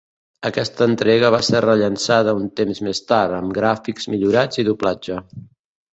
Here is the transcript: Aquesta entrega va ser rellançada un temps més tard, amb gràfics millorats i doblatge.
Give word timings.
Aquesta 0.49 0.85
entrega 0.91 1.29
va 1.35 1.41
ser 1.49 1.61
rellançada 1.67 2.35
un 2.39 2.49
temps 2.61 2.81
més 2.89 3.03
tard, 3.13 3.35
amb 3.41 3.55
gràfics 3.61 4.11
millorats 4.15 4.63
i 4.65 4.67
doblatge. 4.71 5.21